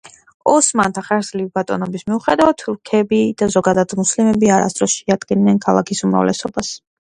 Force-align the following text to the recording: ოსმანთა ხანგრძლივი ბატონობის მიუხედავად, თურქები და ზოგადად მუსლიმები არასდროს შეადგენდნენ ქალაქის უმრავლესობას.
ოსმანთა 0.51 1.03
ხანგრძლივი 1.09 1.51
ბატონობის 1.59 2.05
მიუხედავად, 2.07 2.57
თურქები 2.63 3.21
და 3.43 3.49
ზოგადად 3.57 3.95
მუსლიმები 4.01 4.53
არასდროს 4.57 4.99
შეადგენდნენ 4.99 5.63
ქალაქის 5.69 6.05
უმრავლესობას. 6.11 6.77